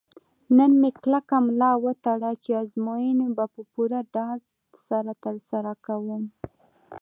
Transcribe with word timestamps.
نن 0.57 0.71
مې 0.81 0.89
کلکه 1.01 1.35
ملا 1.47 1.71
وتړله 1.83 2.31
چې 2.43 2.51
ازموینې 2.61 3.27
به 3.37 3.45
په 3.53 3.61
پوره 3.71 3.99
ډاډ 4.13 4.39
سره 4.87 5.11
ترسره 5.23 5.73
کوم. 5.85 6.23